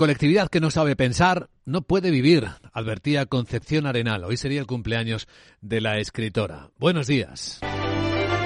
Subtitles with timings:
[0.00, 4.24] Colectividad que no sabe pensar no puede vivir, advertía Concepción Arenal.
[4.24, 5.28] Hoy sería el cumpleaños
[5.60, 6.70] de la escritora.
[6.78, 7.60] Buenos días.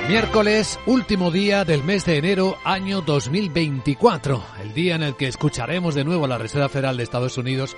[0.08, 5.94] Miércoles, último día del mes de enero, año 2024, el día en el que escucharemos
[5.94, 7.76] de nuevo a la Reserva Federal de Estados Unidos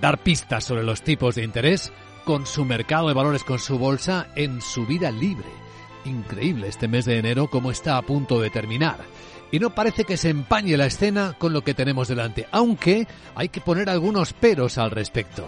[0.00, 1.92] dar pistas sobre los tipos de interés
[2.24, 5.50] con su mercado de valores, con su bolsa en su vida libre.
[6.06, 9.00] Increíble este mes de enero como está a punto de terminar
[9.50, 13.48] y no parece que se empañe la escena con lo que tenemos delante, aunque hay
[13.48, 15.46] que poner algunos peros al respecto.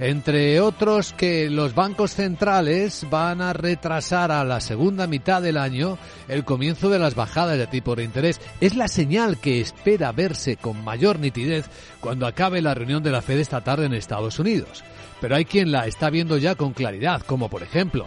[0.00, 5.98] Entre otros que los bancos centrales van a retrasar a la segunda mitad del año
[6.28, 8.40] el comienzo de las bajadas de tipo de interés.
[8.60, 11.68] Es la señal que espera verse con mayor nitidez
[12.00, 14.84] cuando acabe la reunión de la Fed esta tarde en Estados Unidos.
[15.20, 18.06] Pero hay quien la está viendo ya con claridad, como por ejemplo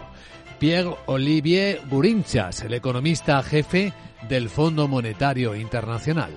[0.62, 3.92] Pierre-Olivier Gurinchas, el economista jefe
[4.28, 6.30] del Fondo Monetario Internacional.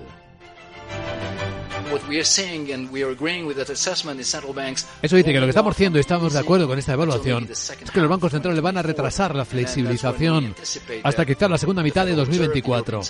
[5.00, 7.90] Eso dice que lo que estamos haciendo y estamos de acuerdo con esta evaluación es
[7.94, 10.56] que los bancos centrales van a retrasar la flexibilización
[11.04, 13.02] hasta quizás la segunda mitad de 2024.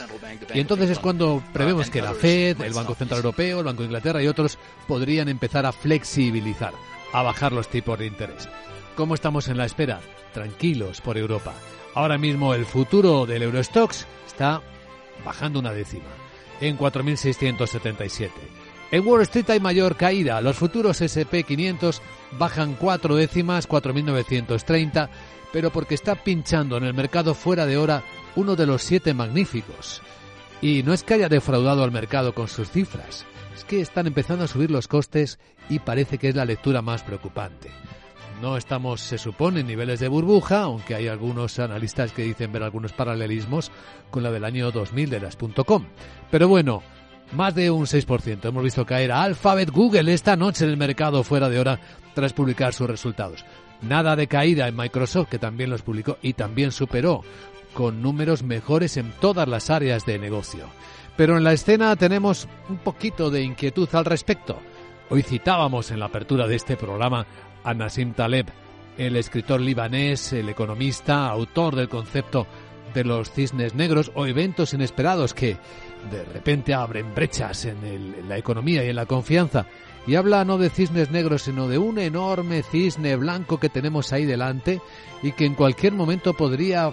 [0.53, 3.87] Y entonces es cuando prevemos que la Fed, el Banco Central Europeo, el Banco de
[3.87, 6.75] Inglaterra y otros podrían empezar a flexibilizar,
[7.14, 8.47] a bajar los tipos de interés.
[8.97, 10.00] ¿Cómo estamos en la espera?
[10.33, 11.52] Tranquilos por Europa.
[11.94, 14.62] Ahora mismo el futuro del Eurostox está
[15.22, 16.08] bajando una décima,
[16.62, 18.30] en 4.677.
[18.91, 20.41] En Wall Street hay mayor caída.
[20.41, 22.00] Los futuros SP500
[22.38, 25.10] bajan cuatro décimas, 4.930,
[25.53, 28.03] pero porque está pinchando en el mercado fuera de hora
[28.34, 30.00] uno de los siete magníficos.
[30.62, 34.44] Y no es que haya defraudado al mercado con sus cifras, es que están empezando
[34.44, 35.38] a subir los costes
[35.69, 37.70] y parece que es la lectura más preocupante.
[38.41, 42.62] No estamos, se supone, en niveles de burbuja, aunque hay algunos analistas que dicen ver
[42.62, 43.70] algunos paralelismos
[44.11, 45.87] con la del año 2000 de las .com.
[46.31, 46.83] Pero bueno,
[47.33, 48.45] más de un 6%.
[48.45, 51.81] Hemos visto caer a Alphabet Google esta noche en el mercado fuera de hora
[52.15, 53.45] tras publicar sus resultados.
[53.83, 57.23] Nada de caída en Microsoft, que también los publicó y también superó,
[57.75, 60.66] con números mejores en todas las áreas de negocio.
[61.16, 64.59] Pero en la escena tenemos un poquito de inquietud al respecto.
[65.09, 67.27] Hoy citábamos en la apertura de este programa
[67.66, 68.47] a Taleb,
[68.97, 72.47] el escritor libanés, el economista, autor del concepto
[72.94, 75.56] de los cisnes negros o eventos inesperados que
[76.10, 79.66] de repente abren brechas en, la economía y en la confianza.
[80.06, 84.25] Y habla no de cisnes negros, sino de un enorme cisne blanco que tenemos ahí
[84.25, 84.81] delante
[85.22, 86.93] y que en cualquier momento podría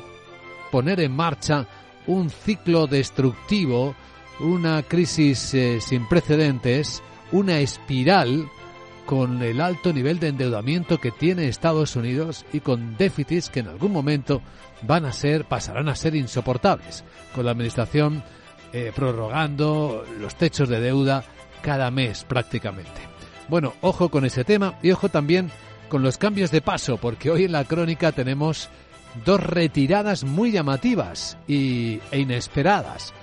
[0.72, 1.68] poner en marcha
[2.08, 3.94] un ciclo destructivo,
[4.40, 8.50] una crisis eh, sin precedentes, una espiral
[9.06, 13.68] con el alto nivel de endeudamiento que tiene Estados Unidos y con déficits que en
[13.68, 14.42] algún momento
[14.82, 17.04] van a ser, pasarán a ser insoportables,
[17.34, 18.24] con la administración
[18.72, 21.24] eh, prorrogando los techos de deuda
[21.62, 23.02] cada mes prácticamente.
[23.48, 25.52] Bueno, ojo con ese tema y ojo también
[25.90, 28.70] con los cambios de paso, porque hoy en la crónica tenemos
[29.26, 33.14] dos retiradas muy llamativas y, e inesperadas.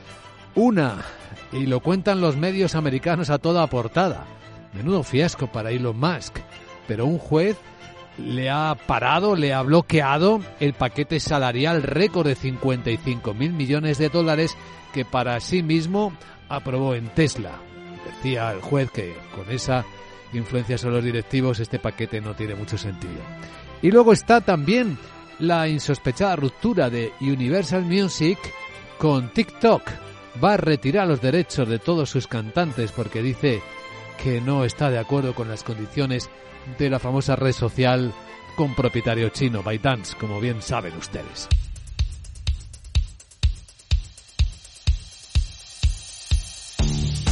[0.54, 1.04] Una,
[1.52, 4.24] y lo cuentan los medios americanos a toda portada,
[4.72, 6.38] Menudo fiasco para Elon Musk.
[6.86, 7.56] Pero un juez
[8.18, 14.08] le ha parado, le ha bloqueado el paquete salarial récord de 55 mil millones de
[14.08, 14.56] dólares
[14.92, 16.12] que para sí mismo
[16.48, 17.52] aprobó en Tesla.
[18.04, 19.84] Decía el juez que con esa
[20.32, 23.20] influencia sobre los directivos este paquete no tiene mucho sentido.
[23.82, 24.98] Y luego está también
[25.38, 28.38] la insospechada ruptura de Universal Music
[28.98, 29.82] con TikTok.
[30.42, 33.62] Va a retirar los derechos de todos sus cantantes porque dice
[34.22, 36.30] que no está de acuerdo con las condiciones
[36.78, 38.12] de la famosa red social
[38.56, 41.48] con propietario chino ByteDance, como bien saben ustedes.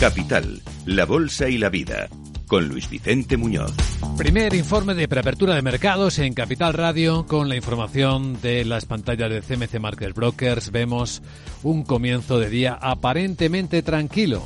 [0.01, 2.09] Capital, la Bolsa y la Vida,
[2.47, 3.75] con Luis Vicente Muñoz.
[4.17, 9.31] Primer informe de preapertura de mercados en Capital Radio con la información de las pantallas
[9.31, 10.71] de CMC Market Brokers.
[10.71, 11.21] Vemos
[11.63, 14.45] un comienzo de día aparentemente tranquilo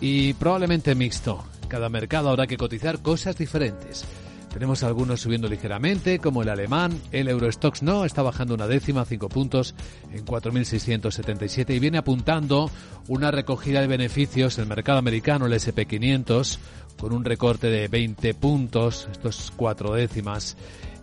[0.00, 1.44] y probablemente mixto.
[1.68, 4.04] Cada mercado habrá que cotizar cosas diferentes.
[4.52, 9.28] Tenemos algunos subiendo ligeramente, como el alemán, el Eurostox no, está bajando una décima, cinco
[9.28, 9.74] puntos
[10.12, 12.70] en 4.677 y viene apuntando
[13.06, 16.58] una recogida de beneficios el mercado americano, el SP500,
[16.98, 20.56] con un recorte de 20 puntos, estos cuatro décimas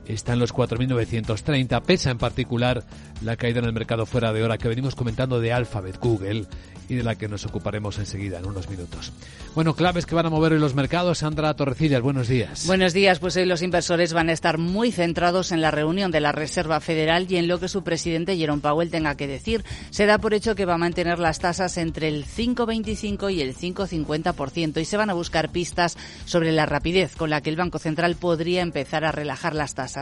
[0.07, 1.81] está en los 4.930.
[1.81, 2.83] Pesa en particular
[3.21, 6.45] la caída en el mercado fuera de hora que venimos comentando de Alphabet, Google
[6.89, 9.13] y de la que nos ocuparemos enseguida, en unos minutos.
[9.55, 11.19] Bueno, claves que van a mover hoy los mercados.
[11.19, 12.67] Sandra Torrecillas, buenos días.
[12.67, 13.19] Buenos días.
[13.19, 16.79] Pues hoy los inversores van a estar muy centrados en la reunión de la Reserva
[16.81, 19.63] Federal y en lo que su presidente Jerome Powell tenga que decir.
[19.91, 23.55] Se da por hecho que va a mantener las tasas entre el 5,25 y el
[23.55, 27.79] 5,50% y se van a buscar pistas sobre la rapidez con la que el Banco
[27.79, 29.92] Central podría empezar a relajar las tasas.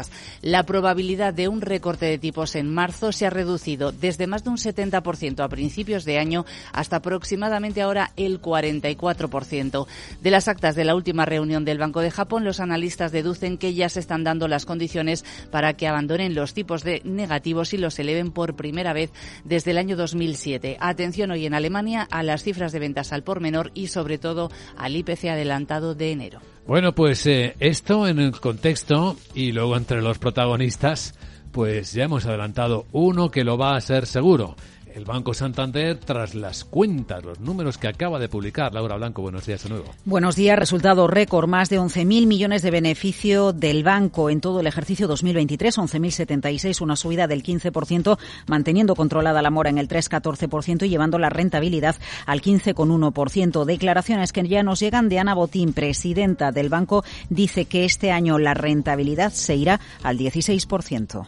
[0.41, 4.49] La probabilidad de un recorte de tipos en marzo se ha reducido desde más de
[4.49, 9.87] un 70% a principios de año hasta aproximadamente ahora el 44%.
[10.21, 13.73] De las actas de la última reunión del Banco de Japón, los analistas deducen que
[13.73, 17.97] ya se están dando las condiciones para que abandonen los tipos de negativos y los
[17.99, 19.11] eleven por primera vez
[19.43, 20.77] desde el año 2007.
[20.79, 24.51] Atención hoy en Alemania a las cifras de ventas al por menor y sobre todo
[24.77, 26.41] al IPC adelantado de enero.
[26.71, 31.15] Bueno, pues eh, esto en el contexto y luego entre los protagonistas,
[31.51, 34.55] pues ya hemos adelantado uno que lo va a ser seguro
[34.95, 38.73] el Banco Santander tras las cuentas, los números que acaba de publicar.
[38.73, 39.85] Laura Blanco, buenos días de nuevo.
[40.05, 44.67] Buenos días, resultado récord, más de 11.000 millones de beneficio del banco en todo el
[44.67, 48.17] ejercicio 2023, 11.076, una subida del 15%,
[48.47, 51.95] manteniendo controlada la mora en el 3,14% y llevando la rentabilidad
[52.25, 53.65] al 15,1%.
[53.65, 58.39] Declaraciones que ya nos llegan de Ana Botín, presidenta del banco, dice que este año
[58.39, 61.27] la rentabilidad se irá al 16%.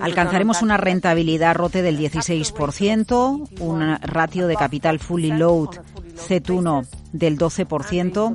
[0.00, 5.70] Alcanzaremos una rentabilidad rote del 16%, un ratio de capital fully load
[6.16, 8.34] CET1 del 12%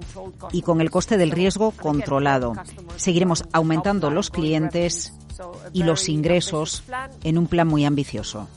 [0.51, 2.53] y con el coste del riesgo controlado.
[2.95, 5.13] Seguiremos aumentando los clientes
[5.73, 6.83] y los ingresos
[7.23, 8.47] en un plan muy ambicioso.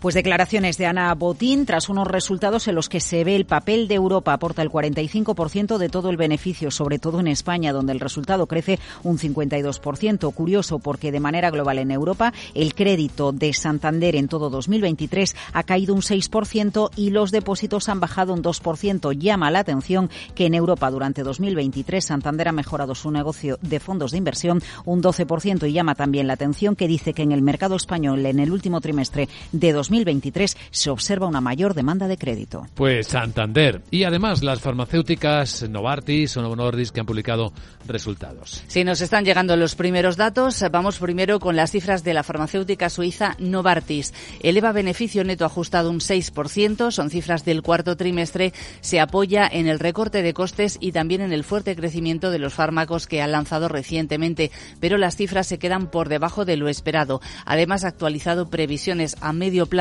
[0.00, 3.88] Pues declaraciones de Ana Botín tras unos resultados en los que se ve el papel
[3.88, 8.00] de Europa aporta el 45% de todo el beneficio, sobre todo en España, donde el
[8.00, 10.34] resultado crece un 52%.
[10.34, 15.62] Curioso porque de manera global en Europa el crédito de Santander en todo 2023 ha
[15.62, 19.18] caído un 6% y los depósitos han bajado un 2%.
[19.18, 24.10] Llama la atención que en Europa durante 2023 Santander ha mejorado su negocio de fondos
[24.10, 27.76] de inversión un 12% y llama también la atención que dice que en el mercado
[27.76, 32.66] español en el último trimestre de 2023 2023 se observa una mayor demanda de crédito.
[32.74, 37.52] Pues Santander y además las farmacéuticas Novartis o Novo Nordisk que han publicado
[37.86, 38.64] resultados.
[38.66, 42.90] Si nos están llegando los primeros datos, vamos primero con las cifras de la farmacéutica
[42.90, 44.12] suiza Novartis.
[44.42, 49.78] Eleva beneficio neto ajustado un 6%, son cifras del cuarto trimestre, se apoya en el
[49.78, 53.68] recorte de costes y también en el fuerte crecimiento de los fármacos que ha lanzado
[53.68, 54.50] recientemente,
[54.80, 57.20] pero las cifras se quedan por debajo de lo esperado.
[57.44, 59.75] Además, ha actualizado previsiones a medio plazo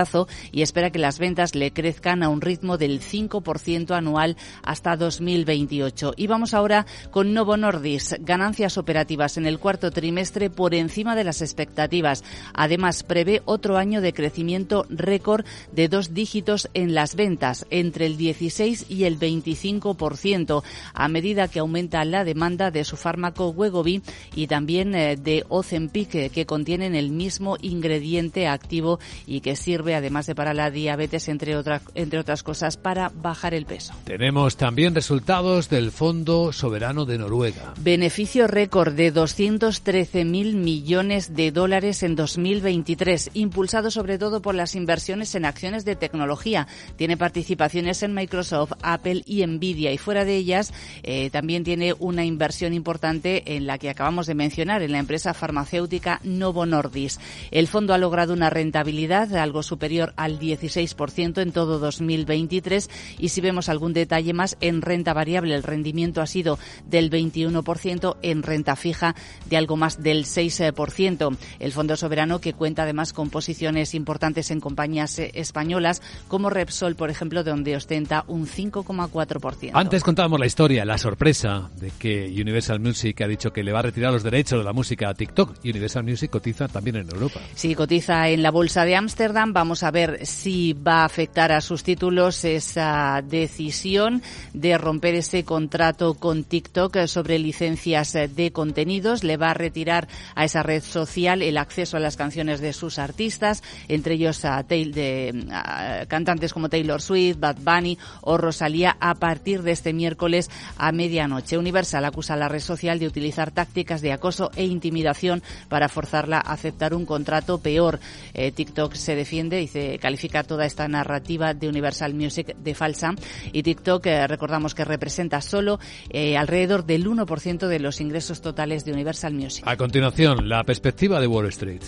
[0.51, 6.13] y espera que las ventas le crezcan a un ritmo del 5% anual hasta 2028.
[6.17, 11.23] Y vamos ahora con Novo Nordisk, ganancias operativas en el cuarto trimestre por encima de
[11.23, 12.23] las expectativas.
[12.53, 18.17] Además, prevé otro año de crecimiento récord de dos dígitos en las ventas, entre el
[18.17, 20.63] 16 y el 25%,
[20.93, 24.01] a medida que aumenta la demanda de su fármaco Wegovy
[24.35, 30.25] y también eh, de Ozempic, que contienen el mismo ingrediente activo y que sirve además
[30.25, 33.93] de para la diabetes, entre, otras entre otras cosas, para bajar el peso.
[34.05, 37.73] Tenemos también resultados del Fondo Soberano de Noruega.
[37.79, 45.35] Beneficio récord de 213.000 millones de dólares en 2023, impulsado sobre todo por las inversiones
[45.35, 46.67] en acciones de tecnología.
[46.95, 50.73] Tiene participaciones en Microsoft, Apple y Nvidia y fuera de ellas
[51.03, 55.33] eh, también tiene una inversión importante en la que acabamos de mencionar, en la empresa
[55.33, 57.21] farmacéutica Novo Nordisk.
[57.51, 62.89] El fondo ha logrado una rentabilidad algo superior superior al 16% en todo 2023
[63.19, 68.15] y si vemos algún detalle más en renta variable el rendimiento ha sido del 21%,
[68.21, 69.15] en renta fija
[69.49, 71.37] de algo más del 6%.
[71.59, 76.95] El Fondo Soberano que cuenta además con posiciones importantes en compañías eh, españolas como Repsol,
[76.95, 79.71] por ejemplo, donde ostenta un 5,4%.
[79.73, 83.79] Antes contábamos la historia, la sorpresa de que Universal Music ha dicho que le va
[83.79, 85.57] a retirar los derechos de la música a TikTok.
[85.65, 87.41] Universal Music cotiza también en Europa.
[87.55, 89.51] Sí, cotiza en la bolsa de Ámsterdam.
[89.51, 94.21] Vamos a ver si va a afectar a sus títulos esa decisión
[94.53, 99.23] de romper ese contrato con TikTok sobre licencias de contenidos.
[99.23, 102.99] Le va a retirar a esa red social el acceso a las canciones de sus
[102.99, 109.63] artistas, entre ellos a, de, cantantes como Taylor Swift, Bad Bunny o Rosalía a partir
[109.63, 111.57] de este miércoles a medianoche.
[111.57, 116.37] Universal acusa a la red social de utilizar tácticas de acoso e intimidación para forzarla
[116.37, 117.99] a aceptar un contrato peor.
[118.33, 123.13] Eh, TikTok se defiende dice, califica toda esta narrativa de Universal Music de falsa
[123.51, 128.85] y TikTok eh, recordamos que representa solo eh, alrededor del 1% de los ingresos totales
[128.85, 129.63] de Universal Music.
[129.67, 131.81] A continuación, la perspectiva de Wall Street.